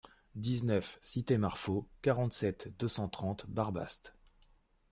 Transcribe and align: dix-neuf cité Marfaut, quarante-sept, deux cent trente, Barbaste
dix-neuf 0.33 0.97
cité 0.99 1.37
Marfaut, 1.37 1.87
quarante-sept, 2.01 2.73
deux 2.79 2.87
cent 2.87 3.07
trente, 3.07 3.45
Barbaste 3.47 4.15